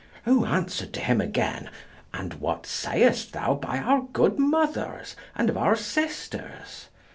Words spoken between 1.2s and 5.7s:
again, "And what sayest thou by our good mothers, and of